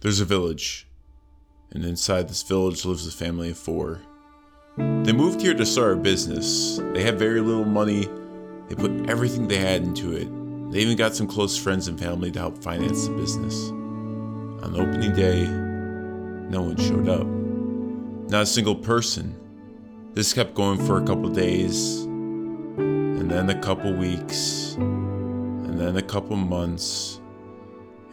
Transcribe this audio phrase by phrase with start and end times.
[0.00, 0.86] There's a village,
[1.72, 4.00] and inside this village lives a family of four.
[4.76, 6.76] They moved here to start a business.
[6.94, 8.08] They had very little money.
[8.68, 10.28] They put everything they had into it.
[10.70, 13.70] They even got some close friends and family to help finance the business.
[13.70, 15.48] On opening day,
[16.48, 17.26] no one showed up.
[18.30, 19.34] Not a single person.
[20.14, 26.02] This kept going for a couple days, and then a couple weeks, and then a
[26.02, 27.20] couple months.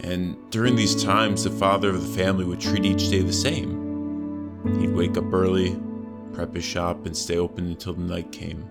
[0.02, 4.80] And during these times, the father of the family would treat each day the same.
[4.80, 5.80] He'd wake up early,
[6.34, 8.70] prep his shop, and stay open until the night came.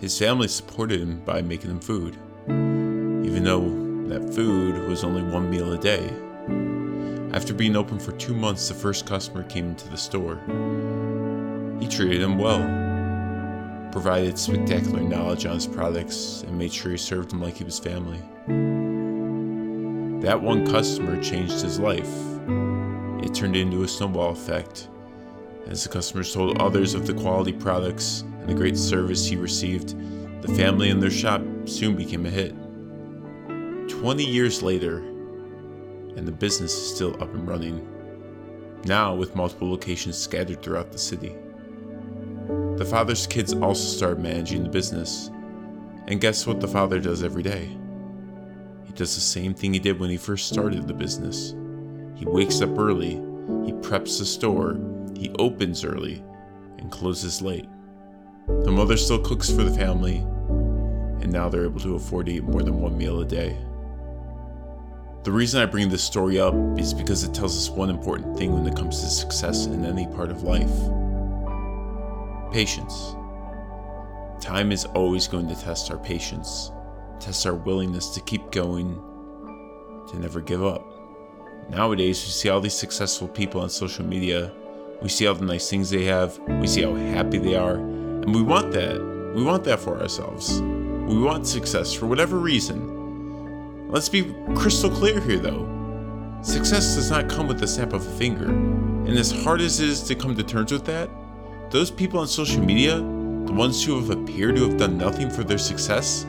[0.00, 5.50] His family supported him by making him food, even though that food was only one
[5.50, 6.08] meal a day.
[7.32, 10.36] After being open for two months, the first customer came into the store.
[11.80, 12.60] He treated him well,
[13.92, 17.78] provided spectacular knowledge on his products, and made sure he served him like he was
[17.78, 18.20] family.
[20.28, 22.12] That one customer changed his life.
[23.24, 24.88] It turned into a snowball effect.
[25.66, 29.96] As the customers told others of the quality products and the great service he received,
[30.42, 32.54] the family and their shop soon became a hit.
[33.88, 37.80] 20 years later, and the business is still up and running,
[38.84, 41.34] now with multiple locations scattered throughout the city.
[42.76, 45.30] The father's kids also started managing the business.
[46.06, 47.78] And guess what the father does every day?
[48.98, 51.54] Does the same thing he did when he first started the business.
[52.16, 53.10] He wakes up early,
[53.64, 54.76] he preps the store,
[55.16, 56.20] he opens early,
[56.78, 57.68] and closes late.
[58.48, 60.16] The mother still cooks for the family,
[61.22, 63.56] and now they're able to afford to eat more than one meal a day.
[65.22, 68.52] The reason I bring this story up is because it tells us one important thing
[68.52, 70.72] when it comes to success in any part of life
[72.50, 73.14] patience.
[74.40, 76.72] Time is always going to test our patience,
[77.20, 79.00] test our willingness to keep going,
[80.08, 80.84] to never give up.
[81.70, 84.52] Nowadays, we see all these successful people on social media.
[85.02, 86.38] We see all the nice things they have.
[86.60, 87.74] We see how happy they are.
[87.74, 89.32] And we want that.
[89.34, 90.60] We want that for ourselves.
[90.60, 93.88] We want success for whatever reason.
[93.90, 95.66] Let's be crystal clear here, though.
[96.42, 98.46] Success does not come with the snap of a finger.
[98.46, 101.10] And as hard as it is to come to terms with that,
[101.70, 105.44] those people on social media, the ones who have appeared to have done nothing for
[105.44, 106.26] their success,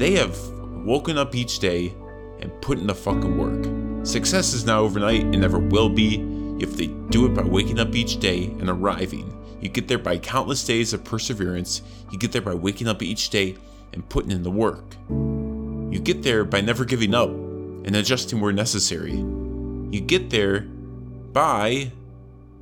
[0.00, 0.34] they have
[0.82, 1.94] woken up each day
[2.40, 4.06] and put in the fucking work.
[4.06, 6.26] Success is not overnight and never will be
[6.58, 9.36] if they do it by waking up each day and arriving.
[9.60, 11.82] You get there by countless days of perseverance.
[12.10, 13.58] You get there by waking up each day
[13.92, 14.96] and putting in the work.
[15.10, 19.16] You get there by never giving up and adjusting where necessary.
[19.16, 21.92] You get there by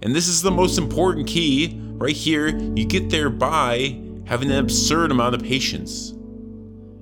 [0.02, 2.48] and this is the most important key right here.
[2.48, 6.14] You get there by having an absurd amount of patience.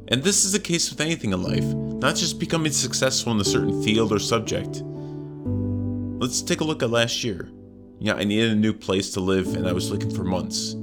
[0.09, 3.44] And this is the case with anything in life, not just becoming successful in a
[3.44, 4.83] certain field or subject.
[6.19, 7.50] Let's take a look at last year.
[7.99, 10.75] Yeah, I needed a new place to live and I was looking for months.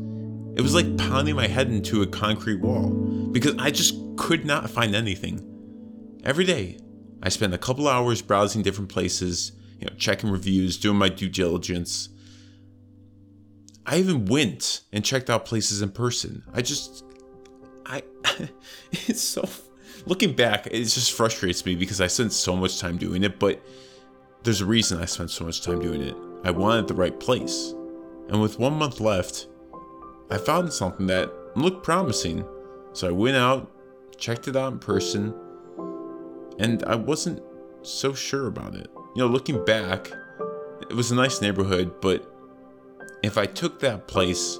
[0.56, 2.90] It was like pounding my head into a concrete wall
[3.32, 5.50] because I just could not find anything.
[6.24, 6.78] Every day,
[7.22, 11.30] I spent a couple hours browsing different places, you know, checking reviews, doing my due
[11.30, 12.10] diligence.
[13.86, 16.44] I even went and checked out places in person.
[16.54, 17.04] I just,
[17.86, 18.04] I,
[18.92, 19.48] it's so,
[20.06, 23.62] looking back, it just frustrates me because I spent so much time doing it, but
[24.44, 26.16] there's a reason I spent so much time doing it.
[26.44, 27.74] I wanted the right place.
[28.30, 29.48] And with one month left,
[30.30, 32.46] I found something that looked promising.
[32.94, 33.72] So I went out,
[34.18, 35.34] checked it out in person,
[36.60, 37.42] and I wasn't
[37.82, 40.12] so sure about it you know, looking back,
[40.90, 42.28] it was a nice neighborhood, but
[43.22, 44.58] if I took that place,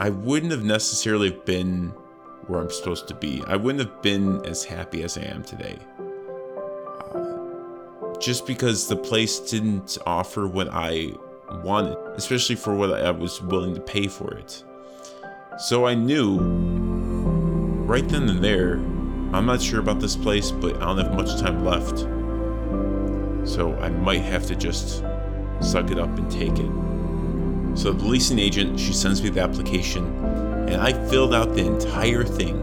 [0.00, 1.92] I wouldn't have necessarily been
[2.46, 3.44] where I'm supposed to be.
[3.46, 5.76] I wouldn't have been as happy as I am today.
[7.14, 11.12] Uh, just because the place didn't offer what I
[11.62, 14.64] wanted, especially for what I was willing to pay for it.
[15.58, 16.38] So I knew
[17.84, 18.76] right then and there,
[19.34, 21.98] I'm not sure about this place, but I don't have much time left
[23.46, 25.04] so I might have to just
[25.60, 26.70] suck it up and take it.
[27.74, 30.04] So the leasing agent, she sends me the application,
[30.68, 32.56] and I filled out the entire thing.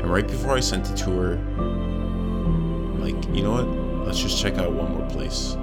[0.00, 4.06] And right before I sent it to her, I'm like, you know what?
[4.06, 5.54] Let's just check out one more place.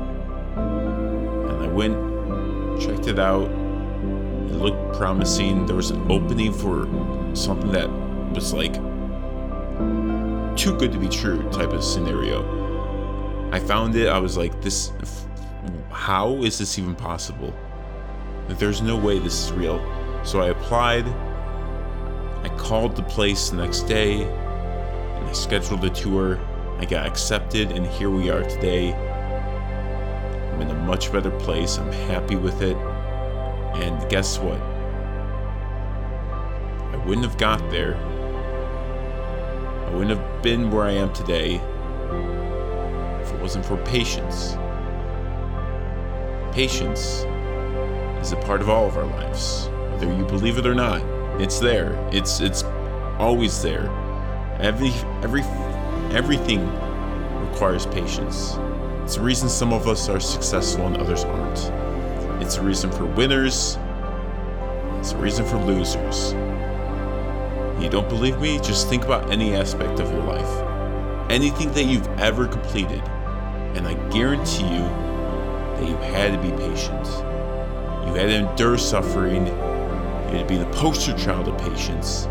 [0.55, 3.49] And I went, checked it out.
[3.49, 5.65] It looked promising.
[5.65, 6.87] There was an opening for
[7.35, 7.89] something that
[8.33, 8.73] was like
[10.57, 12.61] too good to be true type of scenario
[13.51, 14.07] I found it.
[14.07, 14.93] I was like, this.
[15.89, 17.53] How is this even possible?
[18.57, 19.79] There's no way this is real.
[20.23, 21.07] So I applied.
[22.43, 26.39] I called the place the next day, and I scheduled a tour.
[26.79, 28.93] I got accepted, and here we are today.
[28.93, 31.77] I'm in a much better place.
[31.77, 32.75] I'm happy with it.
[33.75, 34.59] And guess what?
[36.91, 37.95] I wouldn't have got there.
[39.87, 41.55] I wouldn't have been where I am today
[43.21, 44.55] if it wasn't for patience.
[46.53, 47.25] Patience
[48.21, 49.67] is a part of all of our lives.
[49.91, 51.01] Whether you believe it or not,
[51.41, 51.93] it's there.
[52.11, 52.63] It's it's
[53.17, 53.89] always there.
[54.59, 54.91] Every
[55.23, 55.41] every
[56.15, 56.65] everything
[57.49, 58.57] requires patience.
[59.03, 62.41] It's the reason some of us are successful and others aren't.
[62.41, 63.77] It's a reason for winners.
[64.99, 66.33] It's a reason for losers.
[67.81, 68.59] You don't believe me?
[68.59, 71.31] Just think about any aspect of your life.
[71.31, 73.01] Anything that you've ever completed.
[73.75, 74.83] And I guarantee you
[75.77, 77.30] that you had to be patient.
[78.11, 79.47] You had to endure suffering.
[79.47, 79.53] You
[80.37, 82.25] had to be the poster child of patience.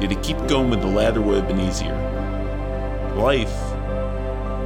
[0.00, 1.94] You had to keep going when the ladder would have been easier.
[3.14, 3.54] Life,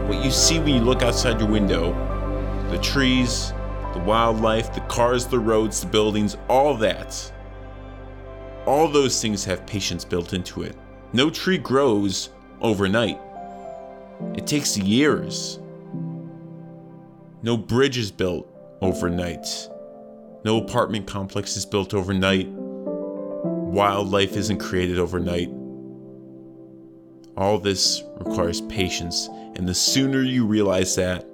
[0.07, 1.93] what you see when you look outside your window,
[2.71, 3.53] the trees,
[3.95, 7.33] the wildlife, the cars, the roads, the buildings, all that.
[8.65, 10.77] All those things have patience built into it.
[11.13, 12.31] No tree grows
[12.61, 13.19] overnight.
[14.37, 15.59] It takes years.
[17.43, 18.49] No bridge is built
[18.81, 19.69] overnight.
[20.45, 22.49] No apartment complex is built overnight.
[22.49, 25.49] Wildlife isn't created overnight.
[27.37, 31.27] All this requires patience, and the sooner you realize that,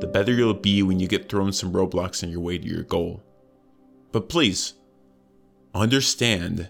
[0.00, 2.82] the better you'll be when you get thrown some roadblocks on your way to your
[2.82, 3.24] goal.
[4.12, 4.74] But please,
[5.74, 6.68] understand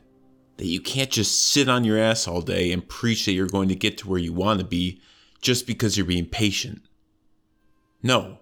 [0.58, 3.68] that you can't just sit on your ass all day and preach that you're going
[3.68, 5.00] to get to where you want to be
[5.40, 6.82] just because you're being patient.
[8.02, 8.38] No,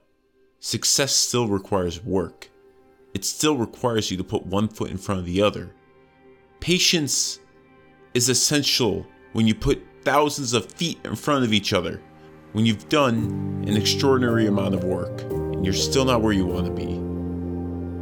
[0.61, 2.51] success still requires work.
[3.17, 5.75] It still requires you to put one foot in front of the other.
[6.61, 7.41] Patience
[8.13, 12.03] is essential when you put thousands of feet in front of each other,
[12.53, 16.67] when you've done an extraordinary amount of work and you're still not where you want
[16.67, 17.01] to be.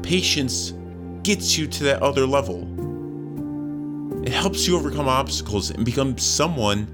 [0.02, 0.74] Patience
[1.22, 2.62] gets you to that other level.
[4.24, 6.88] It helps you overcome obstacles and become someone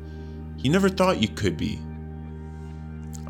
[0.58, 1.78] you never thought you could be.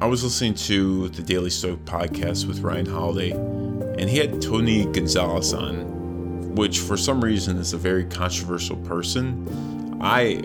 [0.02, 4.86] I was listening to the Daily Stoic podcast with Ryan Holiday, and he had Tony
[4.86, 9.98] Gonzalez on, which for some reason is a very controversial person.
[10.00, 10.40] I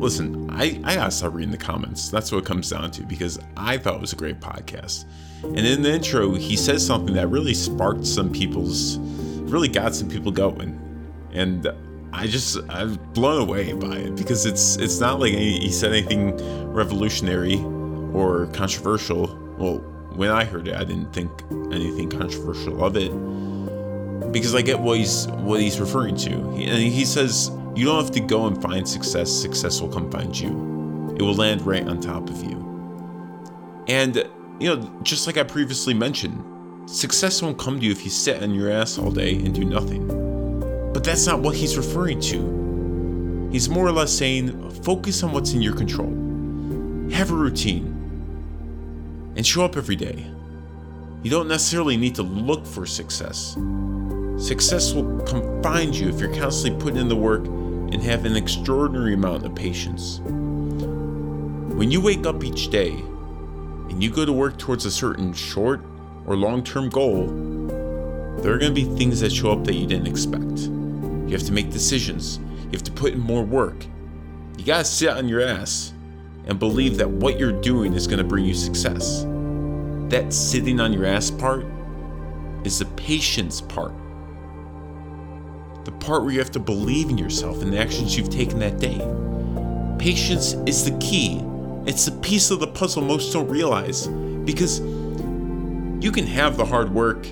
[0.00, 2.08] listen, I, I gotta start reading the comments.
[2.08, 5.04] That's what it comes down to because I thought it was a great podcast.
[5.42, 10.08] And in the intro, he says something that really sparked some people's, really got some
[10.08, 10.78] people going.
[11.34, 11.70] And
[12.14, 16.38] I just I'm blown away by it because it's it's not like he said anything
[16.72, 17.62] revolutionary
[18.12, 19.38] or controversial.
[19.58, 19.78] Well,
[20.14, 21.30] when I heard it, I didn't think
[21.72, 23.10] anything controversial of it
[24.32, 26.32] because I get what he's what he's referring to.
[26.32, 29.30] And he says you don't have to go and find success.
[29.30, 31.14] Success will come find you.
[31.16, 32.58] It will land right on top of you.
[33.88, 34.16] And
[34.58, 38.42] you know, just like I previously mentioned, success won't come to you if you sit
[38.42, 40.06] on your ass all day and do nothing.
[40.92, 43.48] But that's not what he's referring to.
[43.50, 46.08] He's more or less saying focus on what's in your control.
[47.10, 47.91] Have a routine
[49.36, 50.26] and show up every day.
[51.22, 53.56] You don't necessarily need to look for success.
[54.38, 58.36] Success will come find you if you're constantly putting in the work and have an
[58.36, 60.18] extraordinary amount of patience.
[61.76, 65.80] When you wake up each day and you go to work towards a certain short
[66.26, 67.26] or long term goal,
[68.38, 70.58] there are going to be things that show up that you didn't expect.
[70.58, 73.86] You have to make decisions, you have to put in more work.
[74.58, 75.92] You got to sit on your ass
[76.46, 79.24] and believe that what you're doing is going to bring you success.
[80.12, 81.64] That sitting on your ass part
[82.64, 83.94] is the patience part.
[85.86, 88.78] The part where you have to believe in yourself and the actions you've taken that
[88.78, 88.98] day.
[89.98, 91.40] Patience is the key.
[91.86, 94.06] It's the piece of the puzzle most don't realize
[94.44, 97.26] because you can have the hard work,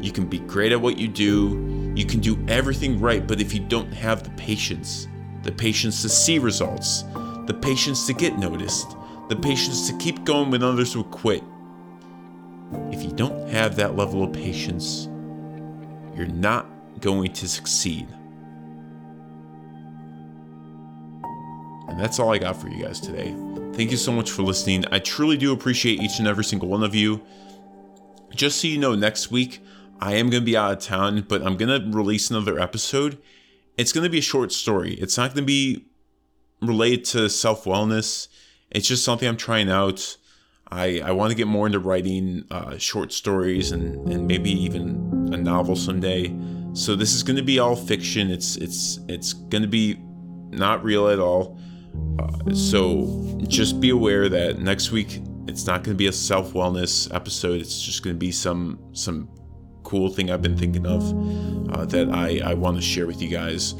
[0.00, 3.54] you can be great at what you do, you can do everything right, but if
[3.54, 5.06] you don't have the patience,
[5.44, 7.04] the patience to see results,
[7.46, 8.96] the patience to get noticed,
[9.28, 11.44] the patience to keep going when others will quit.
[13.14, 15.04] You don't have that level of patience,
[16.16, 16.66] you're not
[16.98, 18.08] going to succeed.
[21.86, 23.32] And that's all I got for you guys today.
[23.74, 24.84] Thank you so much for listening.
[24.90, 27.24] I truly do appreciate each and every single one of you.
[28.34, 29.60] Just so you know, next week
[30.00, 33.22] I am going to be out of town, but I'm going to release another episode.
[33.78, 34.94] It's going to be a short story.
[34.94, 35.84] It's not going to be
[36.60, 38.26] related to self wellness.
[38.72, 40.16] It's just something I'm trying out.
[40.74, 45.30] I, I want to get more into writing uh, short stories and, and maybe even
[45.32, 46.34] a novel someday.
[46.72, 48.28] So this is going to be all fiction.
[48.30, 50.00] It's it's it's going to be
[50.50, 51.60] not real at all.
[52.18, 56.52] Uh, so just be aware that next week it's not going to be a self
[56.54, 57.60] wellness episode.
[57.60, 59.28] It's just going to be some some
[59.84, 61.02] cool thing I've been thinking of
[61.72, 63.74] uh, that I, I want to share with you guys.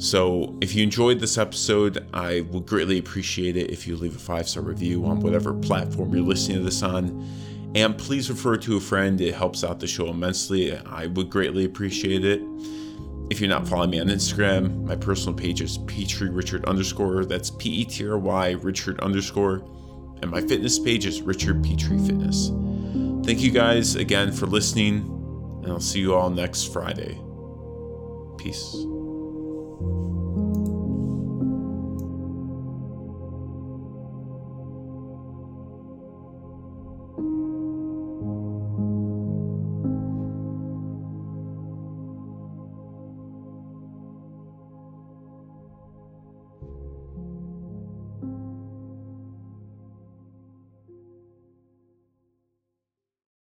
[0.00, 4.18] So, if you enjoyed this episode, I would greatly appreciate it if you leave a
[4.18, 7.28] five star review on whatever platform you're listening to this on.
[7.74, 10.74] And please refer to a friend, it helps out the show immensely.
[10.74, 12.40] I would greatly appreciate it.
[13.28, 17.26] If you're not following me on Instagram, my personal page is Petry Richard underscore.
[17.26, 19.62] That's P E T R Y Richard underscore.
[20.22, 22.48] And my fitness page is Richard Petry Fitness.
[23.26, 25.00] Thank you guys again for listening,
[25.62, 27.20] and I'll see you all next Friday.
[28.38, 28.74] Peace.